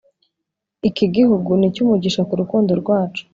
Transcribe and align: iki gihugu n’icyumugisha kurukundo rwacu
iki 0.89 1.05
gihugu 1.15 1.49
n’icyumugisha 1.59 2.21
kurukundo 2.29 2.71
rwacu 2.81 3.23